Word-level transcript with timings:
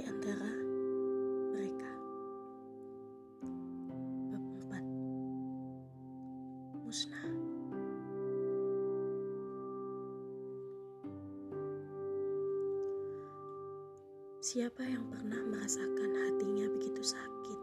di 0.00 0.08
antara 0.08 0.48
mereka. 1.52 1.92
Bab 4.32 4.86
Musnah 6.80 7.28
Siapa 14.40 14.88
yang 14.88 15.04
pernah 15.12 15.36
merasakan 15.52 16.10
hatinya 16.16 16.64
begitu 16.80 17.04
sakit, 17.04 17.60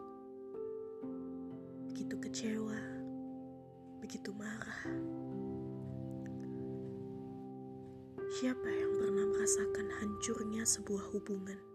begitu 1.89 2.15
kecewa, 2.21 2.81
begitu 3.97 4.29
marah? 4.37 4.85
Siapa 8.37 8.69
yang 8.69 8.93
pernah 8.93 9.25
merasakan 9.25 9.89
hancurnya 9.89 10.61
sebuah 10.69 11.17
hubungan? 11.17 11.66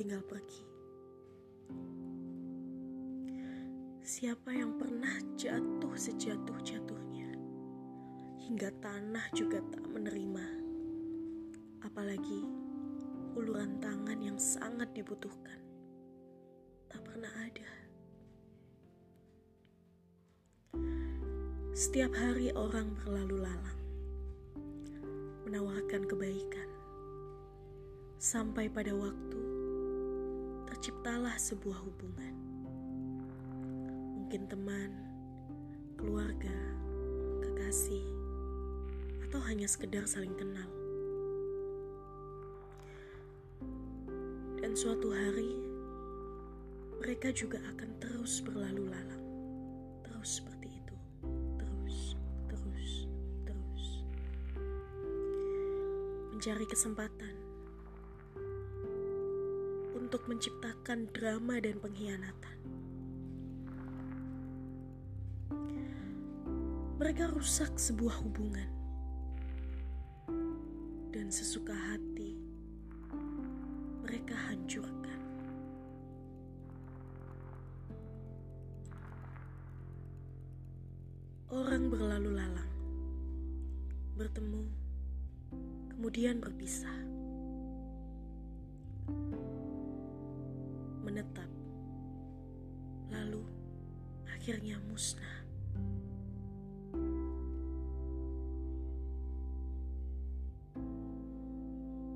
Ditinggal 0.00 0.24
pergi? 0.24 0.64
Siapa 4.00 4.48
yang 4.48 4.80
pernah 4.80 5.12
jatuh 5.36 5.92
sejatuh-jatuhnya, 5.92 7.36
hingga 8.48 8.72
tanah 8.80 9.28
juga 9.36 9.60
tak 9.68 9.84
menerima? 9.84 10.72
apalagi 11.80 12.44
uluran 13.36 13.76
tangan 13.80 14.20
yang 14.20 14.36
sangat 14.36 14.88
dibutuhkan, 14.92 15.60
tak 16.88 17.00
pernah 17.04 17.32
ada. 17.40 17.72
Setiap 21.76 22.12
hari 22.16 22.52
orang 22.52 22.92
berlalu 23.00 23.42
lalang, 23.42 23.80
menawarkan 25.48 26.04
kebaikan, 26.04 26.68
sampai 28.20 28.68
pada 28.68 28.92
waktu 28.92 29.49
terciptalah 30.80 31.36
sebuah 31.36 31.76
hubungan. 31.76 32.32
Mungkin 34.16 34.48
teman, 34.48 34.88
keluarga, 36.00 36.56
kekasih, 37.44 38.00
atau 39.28 39.44
hanya 39.44 39.68
sekedar 39.68 40.08
saling 40.08 40.32
kenal. 40.40 40.64
Dan 44.56 44.72
suatu 44.72 45.12
hari 45.12 45.52
mereka 46.96 47.28
juga 47.28 47.60
akan 47.76 48.00
terus 48.00 48.40
berlalu 48.40 48.88
lalang. 48.88 49.24
Terus 50.00 50.40
seperti 50.40 50.80
itu. 50.80 50.96
Terus, 51.60 52.16
terus, 52.48 52.92
terus. 53.44 53.84
Mencari 56.32 56.64
kesempatan 56.64 57.49
untuk 60.10 60.26
menciptakan 60.26 61.06
drama 61.14 61.62
dan 61.62 61.78
pengkhianatan. 61.78 62.58
Mereka 66.98 67.30
rusak 67.30 67.78
sebuah 67.78 68.18
hubungan 68.18 68.66
dan 71.14 71.30
sesuka 71.30 71.70
hati 71.70 72.34
mereka 74.02 74.34
hancurkan. 74.50 75.22
Orang 81.54 81.86
berlalu 81.86 82.34
lalang, 82.34 82.72
bertemu, 84.18 84.66
kemudian 85.94 86.42
berpisah, 86.42 86.98
akhirnya 94.50 94.82
musnah. 94.90 95.38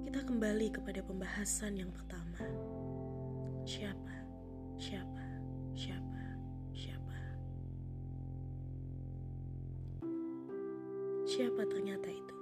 kita 0.02 0.18
kembali 0.26 0.66
kepada 0.74 0.98
pembahasan 1.06 1.78
yang 1.78 1.94
pertama. 1.94 2.42
Siapa? 3.62 4.14
Siapa? 4.82 5.22
Siapa? 5.78 6.22
Siapa? 6.74 7.18
Siapa 11.30 11.62
ternyata 11.70 12.10
itu? 12.10 12.36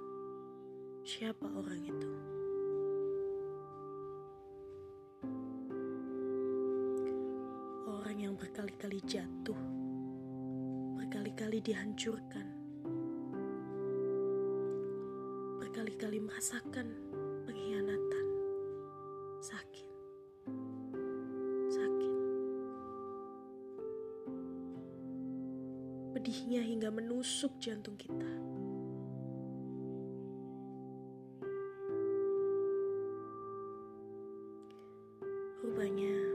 Siapa 1.05 1.45
orang 1.53 1.85
itu? 1.85 2.09
Yang 8.23 8.39
berkali-kali 8.39 9.03
jatuh, 9.03 9.59
berkali-kali 10.95 11.59
dihancurkan, 11.59 12.47
berkali-kali 15.59 16.23
merasakan 16.23 16.87
pengkhianatan, 17.43 18.25
sakit, 19.43 19.89
sakit. 21.67 22.13
Pedihnya 26.15 26.63
hingga 26.63 26.95
menusuk 26.95 27.51
jantung 27.59 27.99
kita. 27.99 28.31
Rupanya 35.59 36.32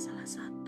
salah 0.00 0.24
satu 0.24 0.59